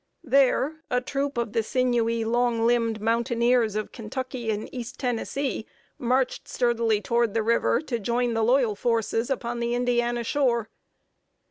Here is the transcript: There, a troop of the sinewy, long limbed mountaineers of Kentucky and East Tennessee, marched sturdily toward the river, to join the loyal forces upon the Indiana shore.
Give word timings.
There, 0.23 0.77
a 0.89 0.99
troop 0.99 1.37
of 1.37 1.53
the 1.53 1.61
sinewy, 1.61 2.25
long 2.25 2.65
limbed 2.65 2.99
mountaineers 2.99 3.75
of 3.75 3.91
Kentucky 3.91 4.49
and 4.49 4.67
East 4.73 4.97
Tennessee, 4.99 5.67
marched 5.99 6.47
sturdily 6.47 7.01
toward 7.01 7.35
the 7.35 7.43
river, 7.43 7.81
to 7.81 7.99
join 7.99 8.33
the 8.33 8.43
loyal 8.43 8.73
forces 8.73 9.29
upon 9.29 9.59
the 9.59 9.75
Indiana 9.75 10.23
shore. 10.23 10.69